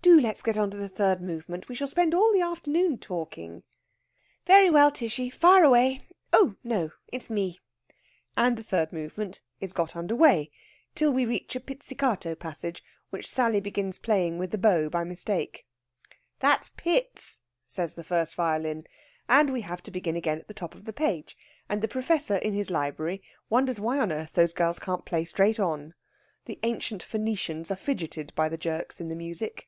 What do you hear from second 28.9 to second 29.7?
in the music.